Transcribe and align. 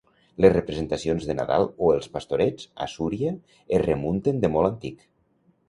Les 0.43 0.51
representacions 0.53 1.27
de 1.31 1.35
Nadal, 1.39 1.67
o 1.87 1.91
els 1.97 2.09
Pastorets, 2.17 2.67
a 2.87 2.89
Súria 2.95 3.37
es 3.81 3.87
remunten 3.87 4.45
de 4.47 4.53
molt 4.59 4.75
antic. 4.75 5.09